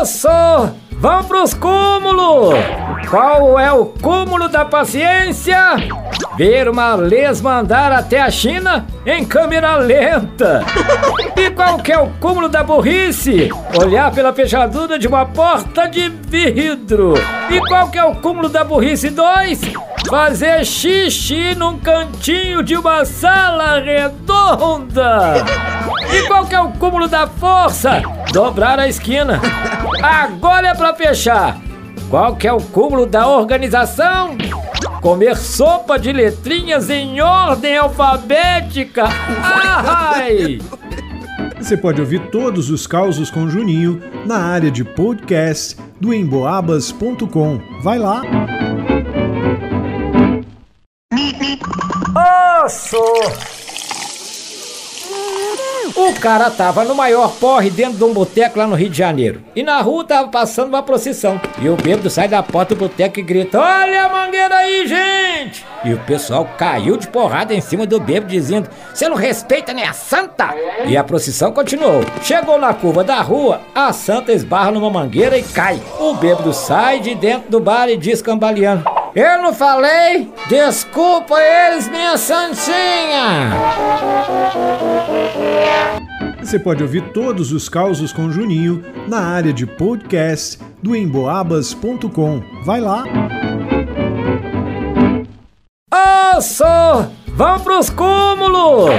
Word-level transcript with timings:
Osso! 0.00 0.28
Vamos 0.92 1.26
pros 1.26 1.52
cúmulos! 1.52 2.54
Qual 3.10 3.58
é 3.58 3.70
o 3.70 3.84
cúmulo 3.84 4.48
da 4.48 4.64
paciência? 4.64 5.76
Ver 6.38 6.70
uma 6.70 6.94
lesma 6.94 7.58
andar 7.58 7.92
até 7.92 8.18
a 8.18 8.30
China 8.30 8.86
em 9.04 9.26
câmera 9.26 9.76
lenta. 9.76 10.64
E 11.36 11.50
qual 11.50 11.76
que 11.78 11.92
é 11.92 11.98
o 11.98 12.08
cúmulo 12.18 12.48
da 12.48 12.62
burrice? 12.62 13.50
Olhar 13.78 14.10
pela 14.10 14.32
fechadura 14.32 14.98
de 14.98 15.06
uma 15.06 15.26
porta 15.26 15.86
de 15.86 16.08
vidro. 16.08 17.12
E 17.50 17.60
qual 17.68 17.90
que 17.90 17.98
é 17.98 18.04
o 18.04 18.14
cúmulo 18.14 18.48
da 18.48 18.64
burrice 18.64 19.10
2? 19.10 19.60
Fazer 20.08 20.64
xixi 20.64 21.54
num 21.54 21.78
cantinho 21.78 22.62
de 22.62 22.74
uma 22.74 23.04
sala 23.04 23.78
redonda. 23.80 25.44
E 26.10 26.26
qual 26.26 26.46
que 26.46 26.54
é 26.54 26.60
o 26.60 26.72
cúmulo 26.72 27.06
da 27.06 27.26
força? 27.26 28.00
Dobrar 28.32 28.78
a 28.78 28.88
esquina. 28.88 29.40
Agora 30.02 30.68
é 30.68 30.74
pra 30.74 30.94
fechar. 30.94 31.60
Qual 32.08 32.36
que 32.36 32.46
é 32.46 32.52
o 32.52 32.60
cúmulo 32.60 33.06
da 33.06 33.26
organização? 33.28 34.36
Comer 35.00 35.36
sopa 35.36 35.98
de 35.98 36.12
letrinhas 36.12 36.90
em 36.90 37.20
ordem 37.20 37.76
alfabética. 37.76 39.04
Ai! 39.42 40.58
Você 41.58 41.76
pode 41.76 42.00
ouvir 42.00 42.30
todos 42.30 42.70
os 42.70 42.86
causos 42.86 43.30
com 43.30 43.48
Juninho 43.48 44.02
na 44.26 44.38
área 44.38 44.70
de 44.70 44.82
podcast 44.82 45.76
do 46.00 46.12
emboabas.com. 46.12 47.60
Vai 47.82 47.98
lá! 47.98 48.22
Osso! 52.64 53.59
O 55.96 56.12
cara 56.20 56.50
tava 56.50 56.84
no 56.84 56.94
maior 56.94 57.32
porre 57.32 57.70
dentro 57.70 57.98
de 57.98 58.04
um 58.04 58.12
boteco 58.12 58.58
lá 58.58 58.66
no 58.66 58.76
Rio 58.76 58.90
de 58.90 58.98
Janeiro. 58.98 59.42
E 59.56 59.62
na 59.62 59.80
rua 59.80 60.04
tava 60.04 60.28
passando 60.28 60.68
uma 60.68 60.82
procissão. 60.82 61.40
E 61.60 61.68
o 61.68 61.76
bêbado 61.76 62.08
sai 62.08 62.28
da 62.28 62.42
porta 62.42 62.74
do 62.74 62.78
boteco 62.78 63.18
e 63.18 63.22
grita: 63.22 63.58
Olha 63.58 64.04
a 64.04 64.08
mangueira 64.08 64.54
aí, 64.56 64.86
gente! 64.86 65.64
E 65.84 65.92
o 65.92 65.98
pessoal 66.00 66.48
caiu 66.58 66.96
de 66.96 67.08
porrada 67.08 67.54
em 67.54 67.60
cima 67.60 67.86
do 67.86 67.98
bêbado, 67.98 68.30
dizendo: 68.30 68.68
Você 68.94 69.08
não 69.08 69.16
respeita 69.16 69.72
nem 69.72 69.86
a 69.86 69.92
santa? 69.92 70.54
E 70.86 70.96
a 70.96 71.04
procissão 71.04 71.52
continuou. 71.52 72.04
Chegou 72.22 72.58
na 72.58 72.72
curva 72.74 73.02
da 73.02 73.20
rua, 73.20 73.60
a 73.74 73.92
santa 73.92 74.32
esbarra 74.32 74.70
numa 74.70 74.90
mangueira 74.90 75.38
e 75.38 75.42
cai. 75.42 75.80
O 75.98 76.14
bêbado 76.14 76.52
sai 76.52 77.00
de 77.00 77.14
dentro 77.14 77.50
do 77.50 77.60
bar 77.60 77.88
e 77.88 77.96
diz 77.96 78.22
cambaleando: 78.22 78.99
Eu 79.14 79.42
não 79.42 79.52
falei? 79.52 80.32
Desculpa 80.48 81.34
eles, 81.40 81.88
minha 81.88 82.16
santinha! 82.16 83.50
Você 86.38 86.58
pode 86.58 86.82
ouvir 86.82 87.12
todos 87.12 87.52
os 87.52 87.68
causos 87.68 88.12
com 88.12 88.30
Juninho 88.30 88.84
na 89.08 89.20
área 89.20 89.52
de 89.52 89.66
podcast 89.66 90.58
do 90.82 90.94
emboabas.com. 90.94 92.42
Vai 92.64 92.80
lá! 92.80 93.04
Osso! 96.36 96.64
Vamos 97.40 97.62
pros 97.62 97.88
cúmulos! 97.88 98.90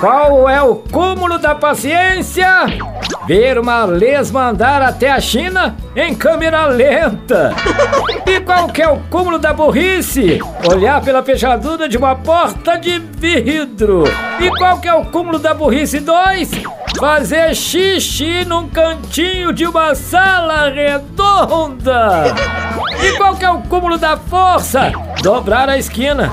Qual 0.00 0.48
é 0.48 0.60
o 0.60 0.74
cúmulo 0.74 1.38
da 1.38 1.54
paciência? 1.54 2.66
Ver 3.24 3.56
uma 3.56 3.84
lesma 3.84 4.48
andar 4.48 4.82
até 4.82 5.12
a 5.12 5.20
China 5.20 5.76
em 5.94 6.12
câmera 6.12 6.66
lenta. 6.66 7.54
E 8.26 8.40
qual 8.40 8.66
que 8.66 8.82
é 8.82 8.88
o 8.88 8.98
cúmulo 9.08 9.38
da 9.38 9.52
burrice? 9.52 10.40
Olhar 10.68 11.00
pela 11.02 11.22
fechadura 11.22 11.88
de 11.88 11.96
uma 11.96 12.16
porta 12.16 12.76
de 12.76 12.98
vidro. 12.98 14.02
E 14.40 14.48
qual 14.58 14.80
que 14.80 14.88
é 14.88 14.94
o 14.94 15.04
cúmulo 15.04 15.38
da 15.38 15.54
burrice 15.54 16.00
2? 16.00 16.50
Fazer 16.98 17.54
xixi 17.54 18.44
num 18.44 18.68
cantinho 18.68 19.52
de 19.52 19.66
uma 19.66 19.94
sala 19.94 20.68
redonda. 20.68 22.34
E 23.04 23.16
qual 23.18 23.36
que 23.36 23.44
é 23.44 23.50
o 23.50 23.60
cúmulo 23.60 23.98
da 23.98 24.16
força? 24.16 24.90
Dobrar 25.22 25.68
a 25.68 25.76
esquina. 25.76 26.30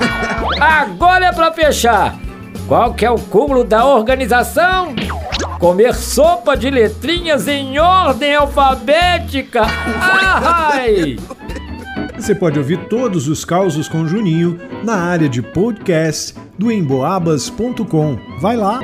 Agora 0.58 1.26
é 1.26 1.32
pra 1.32 1.52
fechar. 1.52 2.18
Qual 2.66 2.94
que 2.94 3.04
é 3.04 3.10
o 3.10 3.18
cúmulo 3.18 3.62
da 3.62 3.84
organização? 3.84 4.94
Comer 5.58 5.94
sopa 5.94 6.56
de 6.56 6.70
letrinhas 6.70 7.46
em 7.46 7.78
ordem 7.78 8.34
alfabética. 8.34 9.62
Ai! 10.00 11.18
Você 12.16 12.34
pode 12.34 12.58
ouvir 12.58 12.78
todos 12.88 13.28
os 13.28 13.44
causos 13.44 13.86
com 13.86 14.06
Juninho 14.06 14.58
na 14.82 14.94
área 14.94 15.28
de 15.28 15.42
podcast 15.42 16.34
do 16.58 16.72
emboabas.com. 16.72 18.16
Vai 18.40 18.56
lá! 18.56 18.80